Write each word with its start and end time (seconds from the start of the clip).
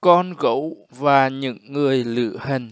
con 0.00 0.34
gấu 0.38 0.86
và 0.90 1.28
những 1.28 1.58
người 1.72 2.04
lữ 2.04 2.36
hành. 2.36 2.70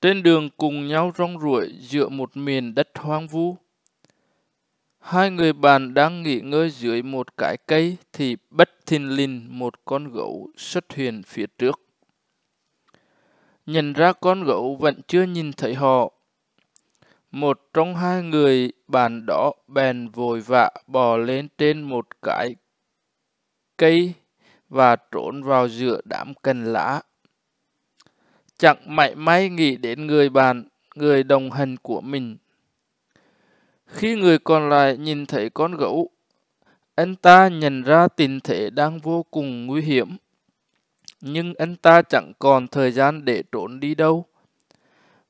Trên 0.00 0.22
đường 0.22 0.50
cùng 0.56 0.88
nhau 0.88 1.12
rong 1.18 1.40
ruổi 1.40 1.74
giữa 1.80 2.08
một 2.08 2.36
miền 2.36 2.74
đất 2.74 2.88
hoang 2.94 3.28
vu. 3.28 3.56
Hai 4.98 5.30
người 5.30 5.52
bạn 5.52 5.94
đang 5.94 6.22
nghỉ 6.22 6.40
ngơi 6.40 6.70
dưới 6.70 7.02
một 7.02 7.36
cái 7.36 7.56
cây 7.66 7.96
thì 8.12 8.36
bất 8.50 8.86
thình 8.86 9.08
lình 9.08 9.58
một 9.58 9.84
con 9.84 10.12
gấu 10.12 10.48
xuất 10.56 10.92
hiện 10.92 11.22
phía 11.22 11.46
trước. 11.58 11.80
Nhận 13.66 13.92
ra 13.92 14.12
con 14.12 14.44
gấu 14.44 14.76
vẫn 14.80 15.00
chưa 15.06 15.22
nhìn 15.22 15.52
thấy 15.52 15.74
họ. 15.74 16.12
Một 17.30 17.60
trong 17.74 17.96
hai 17.96 18.22
người 18.22 18.72
bạn 18.88 19.26
đó 19.26 19.52
bèn 19.68 20.08
vội 20.08 20.40
vã 20.40 20.70
bò 20.86 21.16
lên 21.16 21.48
trên 21.58 21.82
một 21.82 22.06
cái 22.22 22.54
cây 23.76 24.14
và 24.70 24.96
trốn 24.96 25.42
vào 25.42 25.68
giữa 25.68 26.00
đám 26.04 26.34
cành 26.42 26.72
lá. 26.72 27.02
Chẳng 28.58 28.76
mảy 28.86 29.14
may 29.14 29.48
nghĩ 29.48 29.76
đến 29.76 30.06
người 30.06 30.28
bạn, 30.28 30.64
người 30.94 31.22
đồng 31.22 31.50
hành 31.50 31.76
của 31.76 32.00
mình. 32.00 32.36
Khi 33.86 34.16
người 34.16 34.38
còn 34.38 34.68
lại 34.68 34.96
nhìn 34.96 35.26
thấy 35.26 35.50
con 35.50 35.76
gấu, 35.76 36.10
anh 36.94 37.16
ta 37.16 37.48
nhận 37.48 37.82
ra 37.82 38.08
tình 38.08 38.40
thế 38.40 38.70
đang 38.70 38.98
vô 38.98 39.22
cùng 39.30 39.66
nguy 39.66 39.82
hiểm. 39.82 40.16
Nhưng 41.20 41.54
anh 41.58 41.76
ta 41.76 42.02
chẳng 42.02 42.32
còn 42.38 42.68
thời 42.68 42.92
gian 42.92 43.24
để 43.24 43.42
trốn 43.52 43.80
đi 43.80 43.94
đâu. 43.94 44.26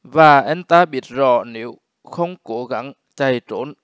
Và 0.02 0.40
anh 0.40 0.64
ta 0.64 0.84
biết 0.84 1.04
rõ 1.04 1.44
nếu 1.44 1.78
không 2.04 2.36
cố 2.42 2.66
gắng 2.66 2.92
chạy 3.14 3.40
trốn, 3.40 3.74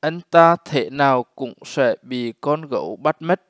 anh 0.00 0.20
ta 0.30 0.56
thể 0.64 0.90
nào 0.90 1.22
cũng 1.22 1.54
sẽ 1.64 1.96
bị 2.02 2.32
con 2.40 2.68
gấu 2.68 2.96
bắt 2.96 3.22
mất. 3.22 3.42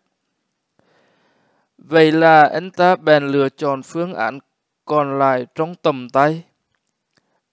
Vậy 1.79 2.13
là 2.13 2.43
anh 2.43 2.71
ta 2.71 2.97
bèn 2.97 3.29
lựa 3.29 3.49
chọn 3.49 3.83
phương 3.83 4.15
án 4.15 4.39
còn 4.85 5.19
lại 5.19 5.47
trong 5.55 5.75
tầm 5.75 6.09
tay. 6.11 6.45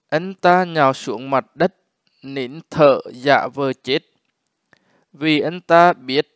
Anh 0.10 0.34
ta 0.34 0.64
nhào 0.64 0.94
xuống 0.94 1.30
mặt 1.30 1.56
đất, 1.56 1.76
nín 2.24 2.60
thở 2.70 3.00
giả 3.14 3.48
vờ 3.54 3.74
chết. 3.74 4.04
Vì 5.14 5.40
anh 5.40 5.62
ta 5.62 5.94
biết 5.94 6.28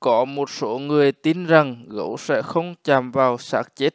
có 0.00 0.24
một 0.24 0.50
số 0.50 0.78
người 0.78 1.12
tin 1.12 1.46
rằng 1.46 1.84
gấu 1.88 2.16
sẽ 2.16 2.42
không 2.42 2.74
chạm 2.84 3.12
vào 3.12 3.38
xác 3.38 3.76
chết. 3.76 3.94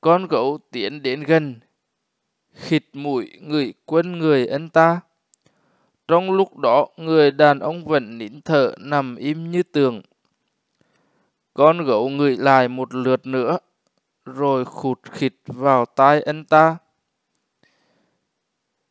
Con 0.00 0.26
gấu 0.26 0.58
tiến 0.70 1.02
đến 1.02 1.22
gần, 1.22 1.60
khịt 2.54 2.84
mũi 2.92 3.30
người 3.40 3.74
quân 3.86 4.18
người 4.18 4.46
anh 4.46 4.68
ta. 4.68 5.00
Trong 6.08 6.30
lúc 6.30 6.58
đó, 6.58 6.86
người 6.96 7.30
đàn 7.30 7.58
ông 7.58 7.84
vẫn 7.84 8.18
nín 8.18 8.40
thở 8.40 8.74
nằm 8.78 9.16
im 9.16 9.50
như 9.50 9.62
tường. 9.62 10.02
Con 11.54 11.84
gấu 11.84 12.08
ngửi 12.08 12.36
lại 12.36 12.68
một 12.68 12.94
lượt 12.94 13.26
nữa, 13.26 13.58
rồi 14.24 14.64
khụt 14.64 14.98
khịt 15.02 15.34
vào 15.46 15.86
tai 15.86 16.22
anh 16.22 16.44
ta. 16.44 16.76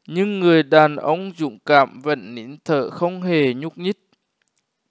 Nhưng 0.08 0.40
người 0.40 0.64
đàn 0.64 0.96
ông 0.96 1.32
dũng 1.38 1.60
cảm 1.66 2.02
vẫn 2.02 2.36
nín 2.36 2.58
thở 2.66 2.90
không 2.90 3.22
hề 3.22 3.54
nhúc 3.54 3.78
nhích. 3.78 4.10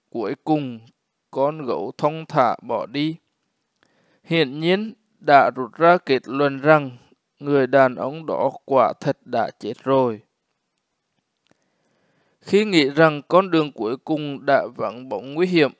Cuối 0.09 0.35
cùng, 0.43 0.79
con 1.31 1.65
gấu 1.65 1.91
thông 1.97 2.25
thả 2.25 2.55
bỏ 2.61 2.85
đi. 2.85 3.15
hiển 4.23 4.59
nhiên 4.59 4.93
đã 5.19 5.51
rút 5.55 5.73
ra 5.73 5.97
kết 5.97 6.27
luận 6.27 6.57
rằng 6.57 6.97
người 7.39 7.67
đàn 7.67 7.95
ông 7.95 8.25
đó 8.25 8.51
quả 8.65 8.93
thật 8.99 9.17
đã 9.25 9.51
chết 9.59 9.73
rồi. 9.83 10.21
Khi 12.41 12.65
nghĩ 12.65 12.89
rằng 12.89 13.21
con 13.27 13.51
đường 13.51 13.71
cuối 13.71 13.97
cùng 13.97 14.45
đã 14.45 14.65
vắng 14.75 15.09
bóng 15.09 15.33
nguy 15.33 15.47
hiểm, 15.47 15.71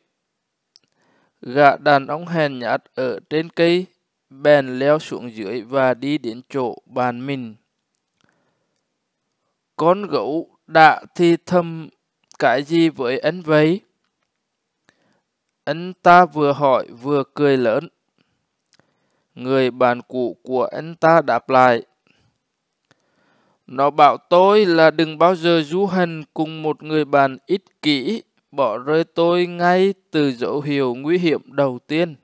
Gã 1.45 1.77
đàn 1.77 2.07
ông 2.07 2.27
hèn 2.27 2.59
nhát 2.59 2.83
ở 2.95 3.19
trên 3.29 3.49
cây, 3.49 3.85
bèn 4.29 4.79
leo 4.79 4.99
xuống 4.99 5.35
dưới 5.35 5.61
và 5.61 5.93
đi 5.93 6.17
đến 6.17 6.41
chỗ 6.49 6.75
bàn 6.85 7.25
mình. 7.25 7.55
Con 9.75 10.07
gấu 10.07 10.49
đã 10.67 11.03
thi 11.15 11.37
thầm 11.45 11.89
cái 12.39 12.63
gì 12.63 12.89
với 12.89 13.19
anh 13.19 13.41
vậy? 13.41 13.81
Anh 15.63 15.93
ta 15.93 16.25
vừa 16.25 16.53
hỏi 16.53 16.87
vừa 17.01 17.23
cười 17.33 17.57
lớn. 17.57 17.87
Người 19.35 19.71
bạn 19.71 20.01
cũ 20.01 20.37
của 20.43 20.63
anh 20.63 20.95
ta 20.95 21.21
đáp 21.21 21.49
lại. 21.49 21.83
Nó 23.67 23.89
bảo 23.89 24.17
tôi 24.17 24.65
là 24.65 24.91
đừng 24.91 25.17
bao 25.17 25.35
giờ 25.35 25.61
du 25.61 25.85
hành 25.85 26.23
cùng 26.33 26.61
một 26.61 26.83
người 26.83 27.05
bạn 27.05 27.37
ích 27.45 27.81
kỷ 27.81 28.21
bỏ 28.53 28.77
rơi 28.77 29.03
tôi 29.03 29.47
ngay 29.47 29.93
từ 30.11 30.31
dấu 30.31 30.61
hiệu 30.61 30.95
nguy 30.95 31.17
hiểm 31.17 31.41
đầu 31.55 31.79
tiên. 31.87 32.15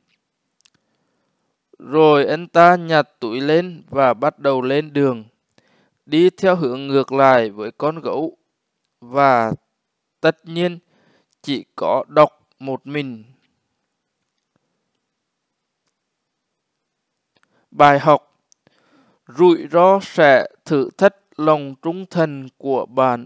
Rồi 1.80 2.26
anh 2.26 2.48
ta 2.48 2.76
nhặt 2.76 3.10
túi 3.20 3.42
lên 3.42 3.84
và 3.90 4.14
bắt 4.14 4.40
đầu 4.40 4.62
lên 4.62 4.94
đường, 4.94 5.24
đi 6.06 6.30
theo 6.30 6.56
hướng 6.56 6.88
ngược 6.88 7.12
lại 7.12 7.50
với 7.50 7.72
con 7.72 8.02
gấu. 8.02 8.38
Và 9.02 9.52
tất 10.22 10.46
nhiên 10.46 10.80
chỉ 11.42 11.66
có 11.76 12.04
độc 12.08 12.48
một 12.60 12.88
mình. 12.88 13.24
Bài 17.72 18.00
học 18.00 18.26
Rủi 19.28 19.68
ro 19.72 20.00
sẽ 20.02 20.48
thử 20.66 20.90
thách 20.98 21.16
lòng 21.38 21.76
trung 21.82 22.06
thành 22.10 22.48
của 22.58 22.86
bạn 22.86 23.26